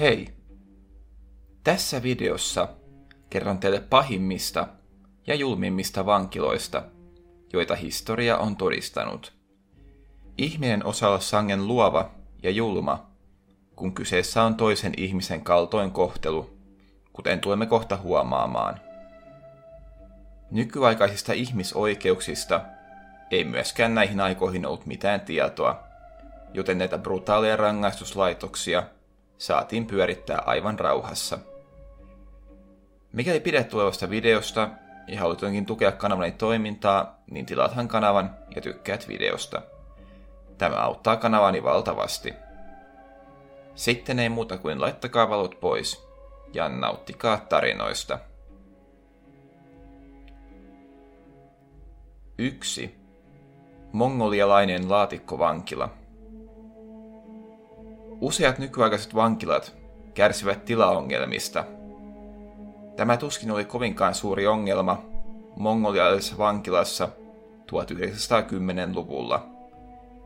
Hei! 0.00 0.28
Tässä 1.64 2.02
videossa 2.02 2.68
kerron 3.30 3.58
teille 3.58 3.80
pahimmista 3.80 4.68
ja 5.26 5.34
julmimmista 5.34 6.06
vankiloista, 6.06 6.82
joita 7.52 7.76
historia 7.76 8.38
on 8.38 8.56
todistanut. 8.56 9.32
Ihminen 10.38 10.86
osaa 10.86 11.08
olla 11.08 11.20
sangen 11.20 11.68
luova 11.68 12.10
ja 12.42 12.50
julma, 12.50 13.10
kun 13.76 13.94
kyseessä 13.94 14.42
on 14.42 14.54
toisen 14.54 14.92
ihmisen 14.96 15.44
kaltoin 15.44 15.90
kohtelu, 15.90 16.50
kuten 17.12 17.40
tulemme 17.40 17.66
kohta 17.66 17.96
huomaamaan. 17.96 18.80
Nykyaikaisista 20.50 21.32
ihmisoikeuksista 21.32 22.60
ei 23.30 23.44
myöskään 23.44 23.94
näihin 23.94 24.20
aikoihin 24.20 24.66
ollut 24.66 24.86
mitään 24.86 25.20
tietoa, 25.20 25.82
joten 26.54 26.78
näitä 26.78 26.98
brutaaleja 26.98 27.56
rangaistuslaitoksia 27.56 28.82
saatiin 29.40 29.86
pyörittää 29.86 30.42
aivan 30.46 30.78
rauhassa. 30.78 31.38
Mikäli 33.12 33.40
pidät 33.40 33.68
tulevasta 33.68 34.10
videosta 34.10 34.68
ja 35.06 35.20
haluat 35.20 35.40
tukea 35.66 35.92
kanavani 35.92 36.32
toimintaa, 36.32 37.18
niin 37.30 37.46
tilaathan 37.46 37.88
kanavan 37.88 38.36
ja 38.56 38.62
tykkäät 38.62 39.08
videosta. 39.08 39.62
Tämä 40.58 40.76
auttaa 40.76 41.16
kanavani 41.16 41.62
valtavasti. 41.62 42.34
Sitten 43.74 44.18
ei 44.18 44.28
muuta 44.28 44.58
kuin 44.58 44.80
laittakaa 44.80 45.30
valot 45.30 45.60
pois 45.60 46.08
ja 46.52 46.68
nauttikaa 46.68 47.36
tarinoista. 47.48 48.18
1. 52.38 52.94
Mongolialainen 53.92 54.90
laatikkovankila. 54.90 55.99
Useat 58.20 58.58
nykyaikaiset 58.58 59.14
vankilat 59.14 59.76
kärsivät 60.14 60.64
tilaongelmista. 60.64 61.64
Tämä 62.96 63.16
tuskin 63.16 63.50
oli 63.50 63.64
kovinkaan 63.64 64.14
suuri 64.14 64.46
ongelma 64.46 65.02
mongolialaisessa 65.56 66.38
vankilassa 66.38 67.08
1910-luvulla, 67.72 69.46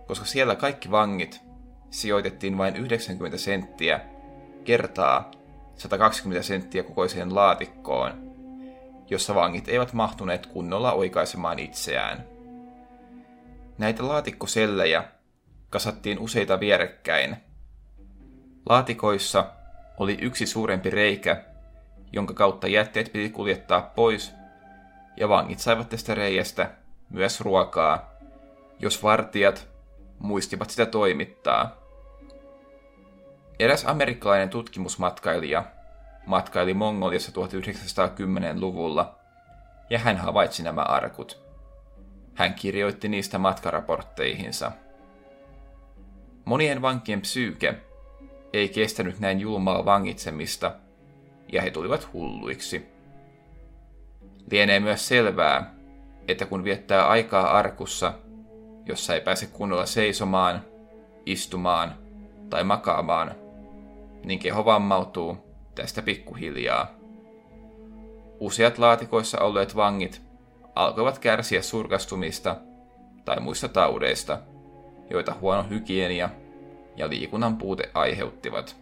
koska 0.07 0.25
siellä 0.27 0.57
kaikki 0.57 0.91
vangit 0.91 1.41
sijoitettiin 1.91 2.59
vain 2.59 2.77
90 2.77 3.39
senttiä 3.39 4.01
kertaa 4.65 5.31
120 5.77 6.47
senttiä 6.47 6.83
kokoiseen 6.83 7.35
laatikkoon, 7.35 8.13
jossa 9.11 9.35
vangit 9.35 9.69
eivät 9.69 9.93
mahtuneet 9.93 10.47
kunnolla 10.47 10.93
oikaisemaan 10.93 11.59
itseään. 11.59 12.25
Näitä 13.79 14.09
laatikkosellejä 14.09 15.05
kasattiin 15.71 16.19
useita 16.19 16.61
vierekkäin. 16.61 17.37
Laatikoissa 18.69 19.47
oli 19.99 20.19
yksi 20.21 20.47
suurempi 20.47 20.91
reikä, 20.91 21.45
jonka 22.13 22.35
kautta 22.35 22.69
jätteet 22.69 23.13
piti 23.13 23.31
kuljettaa 23.31 23.83
pois, 23.83 24.33
ja 25.17 25.29
vangit 25.29 25.59
saivat 25.59 25.89
tästä 25.89 26.15
reiästä 26.15 26.71
myös 27.11 27.41
ruokaa, 27.41 28.11
jos 28.79 29.03
vartijat 29.03 29.69
muistivat 30.19 30.71
sitä 30.71 30.87
toimittaa. 30.87 31.77
Eräs 33.59 33.85
amerikkalainen 33.85 34.51
tutkimusmatkailija 34.51 35.65
matkaili 36.27 36.75
Mongoliassa 36.75 37.33
1910-luvulla, 37.33 39.19
ja 39.91 39.99
hän 39.99 40.17
havaitsi 40.17 40.63
nämä 40.63 40.83
arkut. 40.83 41.45
Hän 42.35 42.55
kirjoitti 42.55 43.09
niistä 43.09 43.39
matkaraportteihinsa. 43.39 44.73
Monien 46.45 46.83
vankien 46.83 47.21
psyyke 47.21 47.75
ei 48.55 48.69
kestänyt 48.69 49.21
näin 49.21 49.41
julmaa 49.41 49.85
vangitsemista, 49.85 50.73
ja 51.53 51.63
he 51.63 51.71
tulivat 51.71 52.09
hulluiksi. 52.13 52.87
Lienee 54.51 54.81
myös 54.81 55.09
selvää, 55.09 55.75
että 56.29 56.47
kun 56.47 56.65
viettää 56.65 57.09
aikaa 57.09 57.59
arkussa, 57.59 58.15
jossa 58.87 59.15
ei 59.15 59.21
pääse 59.21 59.47
kunnolla 59.47 59.87
seisomaan, 59.87 60.65
istumaan 61.27 61.95
tai 62.51 62.65
makaamaan, 62.65 63.35
niin 64.25 64.39
keho 64.39 64.65
vammautuu 64.65 65.37
tästä 65.75 66.03
pikkuhiljaa. 66.03 66.91
Useat 68.41 68.79
laatikoissa 68.79 69.41
olleet 69.41 69.77
vangit 69.77 70.23
alkoivat 70.75 71.19
kärsiä 71.19 71.63
surkastumista 71.63 72.57
tai 73.25 73.41
muista 73.41 73.69
taudeista, 73.69 74.39
joita 75.11 75.35
huono 75.41 75.63
hygienia 75.71 76.31
ja 76.97 77.09
liikunnan 77.09 77.57
puute 77.57 77.91
aiheuttivat. 77.95 78.77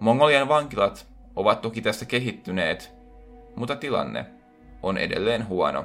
Mongolian 0.00 0.48
vankilat 0.48 1.06
ovat 1.36 1.60
toki 1.60 1.82
tästä 1.82 2.04
kehittyneet, 2.04 2.92
mutta 3.56 3.76
tilanne 3.76 4.26
on 4.82 4.98
edelleen 4.98 5.48
huono. 5.48 5.84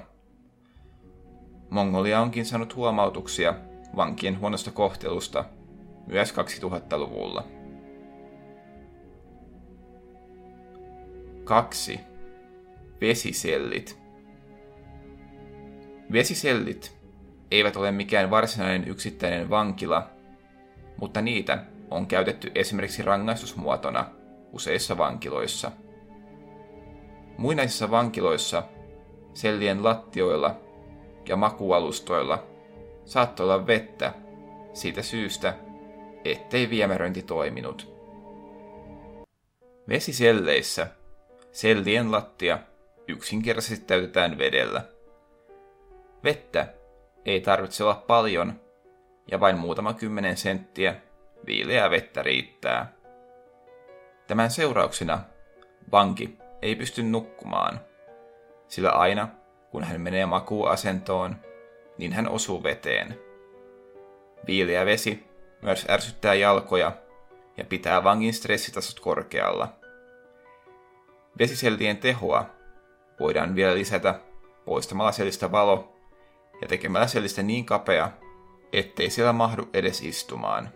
Mongolia 1.69 2.22
onkin 2.22 2.46
saanut 2.46 2.75
huomautuksia 2.75 3.53
vankien 3.96 4.40
huonosta 4.40 4.72
kohtelusta 4.72 5.46
myös 6.08 6.34
2000-luvulla. 6.34 7.44
2. 11.44 12.00
Vesisellit. 13.02 14.00
Vesisellit 16.12 16.97
eivät 17.52 17.75
ole 17.75 17.92
mikään 17.92 18.30
varsinainen 18.30 18.88
yksittäinen 18.88 19.50
vankila, 19.50 20.09
mutta 21.01 21.22
niitä 21.22 21.63
on 21.91 22.07
käytetty 22.07 22.51
esimerkiksi 22.56 23.01
rangaistusmuotona 23.01 24.06
useissa 24.51 24.97
vankiloissa. 24.97 25.72
Muinaisissa 27.38 27.91
vankiloissa 27.91 28.63
sellien 29.33 29.83
lattioilla 29.83 30.59
ja 31.28 31.35
makualustoilla 31.35 32.44
saattoi 33.06 33.44
olla 33.44 33.67
vettä 33.67 34.13
siitä 34.73 35.01
syystä, 35.01 35.56
ettei 36.25 36.69
viemäröinti 36.69 37.22
toiminut. 37.22 37.95
Vesiselleissä 39.89 40.88
Sellien 41.56 42.12
lattia 42.12 42.59
yksinkertaisesti 43.07 43.85
täytetään 43.85 44.38
vedellä. 44.38 44.81
Vettä 46.23 46.73
ei 47.25 47.41
tarvitse 47.41 47.83
olla 47.83 48.03
paljon, 48.07 48.62
ja 49.31 49.40
vain 49.40 49.58
muutama 49.58 49.94
kymmenen 49.94 50.38
senttiä 50.38 50.96
viileää 51.46 51.90
vettä 51.90 52.24
riittää. 52.24 52.94
Tämän 54.28 54.52
seurauksena 54.52 55.19
vanki 55.91 56.38
ei 56.62 56.75
pysty 56.75 57.03
nukkumaan, 57.03 57.80
sillä 58.68 58.90
aina 58.90 59.28
kun 59.72 59.84
hän 59.84 60.02
menee 60.02 60.25
makuuasentoon, 60.25 61.36
niin 61.97 62.13
hän 62.13 62.30
osuu 62.30 62.63
veteen. 62.63 63.19
Viileä 64.47 64.86
vesi 64.86 65.25
myös 65.62 65.86
ärsyttää 65.90 66.34
jalkoja 66.34 66.92
ja 67.57 67.66
pitää 67.66 68.03
vangin 68.03 68.34
stressitasot 68.34 69.00
korkealla– 69.00 69.68
Vesisellien 71.40 71.97
tehoa 71.97 72.46
voidaan 73.19 73.56
vielä 73.56 73.75
lisätä 73.75 74.19
poistamalla 74.66 75.12
sellistä 75.12 75.52
valo 75.52 75.96
ja 76.62 76.68
tekemällä 76.68 77.07
sellistä 77.07 77.44
niin 77.44 77.66
kapea, 77.66 78.12
ettei 78.74 79.09
siellä 79.09 79.34
mahdu 79.34 79.70
edes 79.74 80.02
istumaan. 80.02 80.70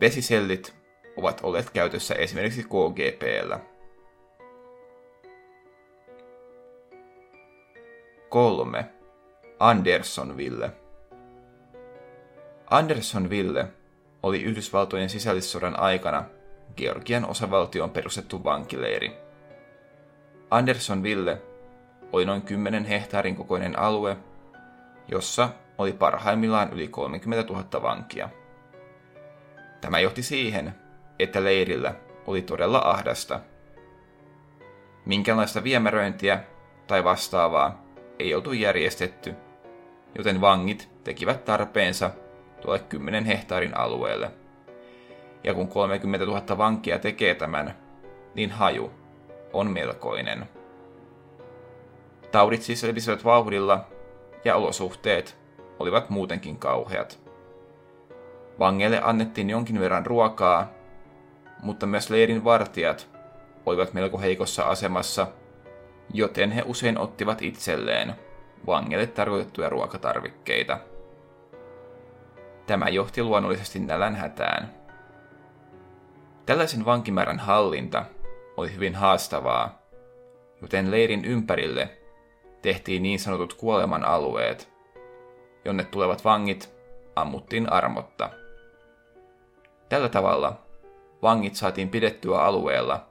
Vesisellit 0.00 0.74
ovat 1.16 1.40
olleet 1.42 1.70
käytössä 1.70 2.14
esimerkiksi 2.14 2.62
KGPllä. 2.62 3.60
Kolme. 8.28 8.90
Andersonville. 9.58 10.70
Andersonville 12.70 13.68
oli 14.22 14.42
Yhdysvaltojen 14.42 15.08
sisällissodan 15.08 15.80
aikana 15.80 16.24
Georgian 16.76 17.24
osavaltioon 17.30 17.90
perustettu 17.90 18.44
vankileiri. 18.44 19.16
Andersonville 20.50 21.42
oli 22.12 22.24
noin 22.24 22.42
10 22.42 22.84
hehtaarin 22.84 23.36
kokoinen 23.36 23.78
alue, 23.78 24.16
jossa 25.08 25.48
oli 25.78 25.92
parhaimmillaan 25.92 26.72
yli 26.72 26.88
30 26.88 27.52
000 27.52 27.82
vankia. 27.82 28.28
Tämä 29.80 30.00
johti 30.00 30.22
siihen, 30.22 30.74
että 31.18 31.44
leirillä 31.44 31.94
oli 32.26 32.42
todella 32.42 32.78
ahdasta. 32.78 33.40
Minkälaista 35.06 35.64
viemäröintiä 35.64 36.40
tai 36.86 37.04
vastaavaa 37.04 37.84
ei 38.18 38.34
oltu 38.34 38.52
järjestetty, 38.52 39.34
joten 40.18 40.40
vangit 40.40 40.88
tekivät 41.04 41.44
tarpeensa 41.44 42.10
tuolle 42.60 42.78
10 42.78 43.24
hehtaarin 43.24 43.76
alueelle– 43.76 44.30
ja 45.44 45.54
kun 45.54 45.68
30 45.68 46.26
000 46.26 46.58
vankia 46.58 46.98
tekee 46.98 47.34
tämän, 47.34 47.76
niin 48.34 48.50
haju 48.50 48.90
on 49.52 49.70
melkoinen. 49.70 50.48
Taudit 52.32 52.62
siis 52.62 52.82
levisivät 52.82 53.24
vauhdilla, 53.24 53.86
ja 54.44 54.56
olosuhteet 54.56 55.38
olivat 55.78 56.10
muutenkin 56.10 56.58
kauheat. 56.58 57.20
Vangeille 58.58 59.00
annettiin 59.02 59.50
jonkin 59.50 59.80
verran 59.80 60.06
ruokaa, 60.06 60.70
mutta 61.62 61.86
myös 61.86 62.10
leirin 62.10 62.44
vartijat 62.44 63.08
olivat 63.66 63.92
melko 63.92 64.18
heikossa 64.18 64.62
asemassa, 64.62 65.26
joten 66.12 66.50
he 66.50 66.62
usein 66.66 66.98
ottivat 66.98 67.42
itselleen 67.42 68.14
vangeille 68.66 69.06
tarkoitettuja 69.06 69.68
ruokatarvikkeita. 69.68 70.78
Tämä 72.66 72.88
johti 72.88 73.22
luonnollisesti 73.22 73.78
nälänhätään. 73.78 74.74
Tällaisen 76.46 76.84
vankimäärän 76.84 77.38
hallinta 77.38 78.04
oli 78.56 78.74
hyvin 78.74 78.94
haastavaa, 78.94 79.78
joten 80.62 80.90
leirin 80.90 81.24
ympärille 81.24 81.98
tehtiin 82.62 83.02
niin 83.02 83.18
sanotut 83.18 83.54
kuoleman 83.54 84.04
alueet, 84.04 84.73
jonne 85.64 85.84
tulevat 85.84 86.24
vangit 86.24 86.74
ammuttiin 87.16 87.72
armotta. 87.72 88.30
Tällä 89.88 90.08
tavalla 90.08 90.62
vangit 91.22 91.54
saatiin 91.54 91.88
pidettyä 91.88 92.38
alueella, 92.38 93.06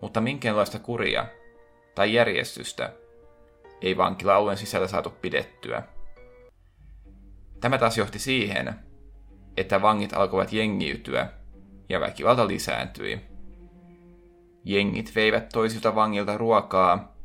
mutta 0.00 0.20
minkäänlaista 0.20 0.78
kuria 0.78 1.26
tai 1.94 2.14
järjestystä 2.14 2.92
ei 3.82 3.96
vankila-alueen 3.96 4.56
sisällä 4.56 4.88
saatu 4.88 5.10
pidettyä. 5.10 5.82
Tämä 7.60 7.78
taas 7.78 7.98
johti 7.98 8.18
siihen, 8.18 8.74
että 9.56 9.82
vangit 9.82 10.12
alkoivat 10.12 10.52
jengiytyä 10.52 11.28
ja 11.88 12.00
väkivalta 12.00 12.48
lisääntyi. 12.48 13.20
Jengit 14.64 15.14
veivät 15.14 15.48
toisilta 15.52 15.94
vangilta 15.94 16.38
ruokaa 16.38 17.16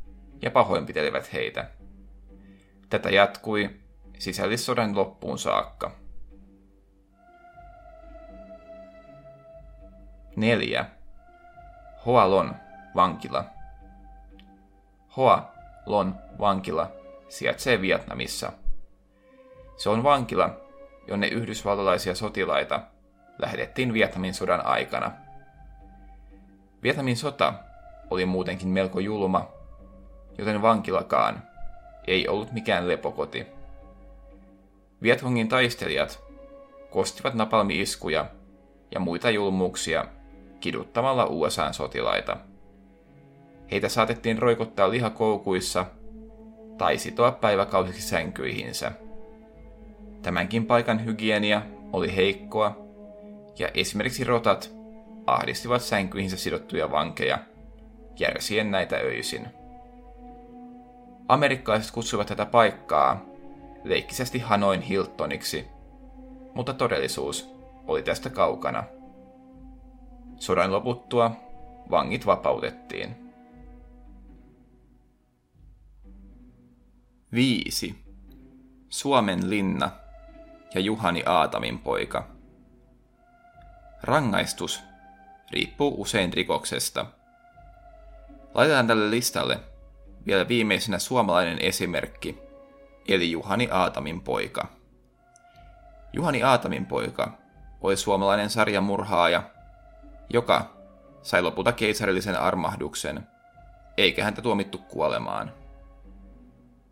ja 0.42 0.50
pahoinpitelivät 0.50 1.32
heitä. 1.32 1.70
Tätä 2.88 3.10
jatkui 3.10 3.70
sisällissodan 4.20 4.96
loppuun 4.96 5.38
saakka. 5.38 5.90
4. 10.36 10.84
Hoalon 12.06 12.54
vankila. 12.94 13.44
Hoa 15.16 15.52
Lon 15.86 16.14
vankila 16.38 16.90
sijaitsee 17.28 17.80
Vietnamissa. 17.80 18.52
Se 19.76 19.90
on 19.90 20.02
vankila, 20.02 20.60
jonne 21.06 21.26
yhdysvaltalaisia 21.26 22.14
sotilaita 22.14 22.80
lähetettiin 23.38 23.92
Vietnamin 23.92 24.34
sodan 24.34 24.66
aikana. 24.66 25.12
Vietnamin 26.82 27.16
sota 27.16 27.54
oli 28.10 28.26
muutenkin 28.26 28.68
melko 28.68 29.00
julma, 29.00 29.48
joten 30.38 30.62
vankilakaan 30.62 31.42
ei 32.06 32.28
ollut 32.28 32.52
mikään 32.52 32.88
lepokoti. 32.88 33.59
Viethongin 35.02 35.48
taistelijat 35.48 36.22
kostivat 36.90 37.34
napalmi-iskuja 37.34 38.26
ja 38.90 39.00
muita 39.00 39.30
julmuuksia 39.30 40.04
kiduttamalla 40.60 41.26
USAn 41.26 41.74
sotilaita. 41.74 42.36
Heitä 43.70 43.88
saatettiin 43.88 44.38
roikottaa 44.38 44.90
lihakoukuissa 44.90 45.86
tai 46.78 46.98
sitoa 46.98 47.32
päiväkausiksi 47.32 48.02
sänkyihinsä. 48.02 48.92
Tämänkin 50.22 50.66
paikan 50.66 51.04
hygienia 51.04 51.62
oli 51.92 52.16
heikkoa, 52.16 52.76
ja 53.58 53.68
esimerkiksi 53.74 54.24
rotat 54.24 54.70
ahdistivat 55.26 55.82
sänkyihinsä 55.82 56.36
sidottuja 56.36 56.90
vankeja, 56.90 57.38
järsien 58.18 58.70
näitä 58.70 58.96
öisin. 58.96 59.46
Amerikkalaiset 61.28 61.90
kutsuivat 61.90 62.26
tätä 62.26 62.46
paikkaa 62.46 63.29
leikkisesti 63.84 64.38
Hanoin 64.38 64.80
Hiltoniksi, 64.80 65.66
mutta 66.54 66.74
todellisuus 66.74 67.50
oli 67.86 68.02
tästä 68.02 68.30
kaukana. 68.30 68.84
Sodan 70.36 70.72
loputtua 70.72 71.30
vangit 71.90 72.26
vapautettiin. 72.26 73.30
5. 77.32 77.94
Suomen 78.88 79.50
linna 79.50 79.90
ja 80.74 80.80
Juhani 80.80 81.22
Aatamin 81.26 81.78
poika. 81.78 82.28
Rangaistus 84.02 84.82
riippuu 85.50 86.00
usein 86.02 86.32
rikoksesta. 86.32 87.06
Laitetaan 88.54 88.86
tälle 88.86 89.10
listalle 89.10 89.60
vielä 90.26 90.48
viimeisenä 90.48 90.98
suomalainen 90.98 91.58
esimerkki, 91.60 92.38
eli 93.08 93.30
Juhani 93.30 93.68
Aatamin 93.70 94.20
poika. 94.20 94.66
Juhani 96.12 96.42
Aatamin 96.42 96.86
poika 96.86 97.32
oli 97.80 97.96
suomalainen 97.96 98.50
sarjamurhaaja, 98.50 99.42
joka 100.30 100.76
sai 101.22 101.42
lopulta 101.42 101.72
keisarillisen 101.72 102.40
armahduksen, 102.40 103.26
eikä 103.96 104.24
häntä 104.24 104.42
tuomittu 104.42 104.78
kuolemaan. 104.78 105.52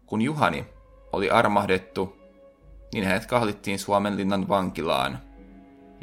Kun 0.07 0.23
Juhani 0.23 0.67
oli 1.13 1.31
armahdettu, 1.31 2.17
niin 2.95 3.05
hänet 3.05 3.27
kahlittiin 3.27 3.79
Suomenlinnan 3.79 4.49
vankilaan, 4.49 5.19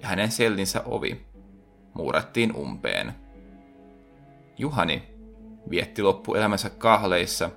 ja 0.01 0.07
hänen 0.07 0.31
sellinsä 0.31 0.81
ovi 0.85 1.25
muurattiin 1.93 2.55
umpeen. 2.55 3.15
Juhani 4.57 5.13
vietti 5.69 6.01
loppuelämänsä 6.01 6.69
kahleissa, 6.69 7.49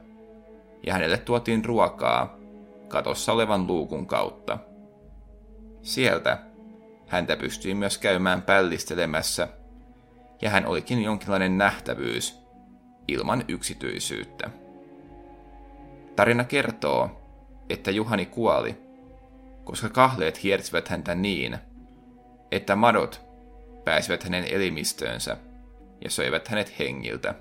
ja 0.87 0.93
hänelle 0.93 1.19
tuotiin 1.19 1.65
ruokaa 1.65 2.38
katossa 2.89 3.33
olevan 3.33 3.67
luukun 3.67 4.07
kautta. 4.07 4.59
Sieltä 5.83 6.39
häntä 7.07 7.37
pystyi 7.37 7.75
myös 7.75 7.99
käymään 7.99 8.43
pällistelemässä, 8.43 9.49
ja 10.43 10.51
hän 10.51 10.67
olikin 10.67 11.03
jonkinlainen 11.03 11.59
nähtävyys 11.59 12.39
ilman 13.09 13.45
yksityisyyttä. 13.49 14.51
Tarina 16.17 16.45
kertoo, 16.45 17.11
että 17.69 17.91
Juhani 17.91 18.27
kuoli, 18.27 18.77
koska 19.65 19.89
kahleet 19.89 20.43
hiersivät 20.43 20.89
häntä 20.89 21.15
niin, 21.15 21.59
että 22.53 22.77
madot 22.77 23.21
pääsivät 23.85 24.25
hänen 24.25 24.45
elimistöönsä 24.45 25.37
ja 26.05 26.11
söivät 26.11 26.49
hänet 26.49 26.79
hengiltä. 26.79 27.35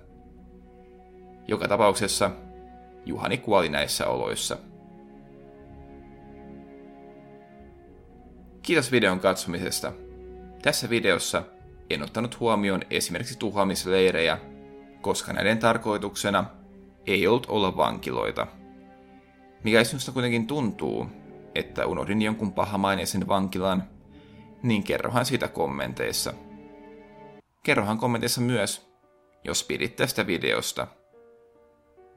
Joka 1.47 1.67
tapauksessa 1.67 2.31
Juhani 3.05 3.38
kuoli 3.38 3.69
näissä 3.69 4.07
oloissa. 4.07 4.57
Kiitos 8.68 8.92
videon 8.92 9.19
katsomisesta. 9.19 9.94
Tässä 10.62 10.90
videossa 10.90 11.44
en 11.90 12.04
ottanut 12.04 12.40
huomioon 12.40 12.81
esimerkiksi 12.90 13.40
tuhoamisleirejä, 13.40 14.38
koska 15.02 15.33
näiden 15.33 15.57
tarkoituksena 15.57 16.45
ei 17.06 17.28
ollut 17.28 17.45
olla 17.50 17.78
vankiloita. 17.78 18.47
Mikä 19.64 19.83
sinusta 19.83 20.12
kuitenkin 20.12 20.47
tuntuu, 20.47 21.07
että 21.56 21.86
unohdin 21.86 22.21
jonkun 22.21 22.54
pahamaineisen 22.54 23.28
vankilan, 23.28 23.83
niin 24.64 24.83
kerrohan 24.83 25.26
siitä 25.26 25.47
kommenteissa. 25.47 26.33
Kerrohan 27.64 27.97
kommenteissa 27.97 28.42
myös, 28.42 28.92
jos 29.44 29.64
pidit 29.64 29.95
tästä 29.95 30.28
videosta. 30.28 30.88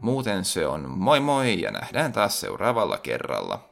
Muuten 0.00 0.44
se 0.44 0.66
on 0.66 0.90
moi 0.90 1.20
moi 1.20 1.60
ja 1.60 1.70
nähdään 1.70 2.12
taas 2.12 2.40
seuraavalla 2.40 2.98
kerralla. 2.98 3.69